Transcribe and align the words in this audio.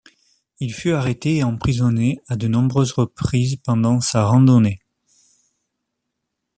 Il 0.59 0.73
fut 0.73 0.93
arrêté 0.93 1.35
et 1.35 1.43
emprisonné 1.43 2.23
à 2.27 2.35
de 2.35 2.47
nombreuses 2.47 2.91
reprises 2.93 3.57
pendant 3.63 4.01
sa 4.01 4.25
randonnée. 4.25 4.79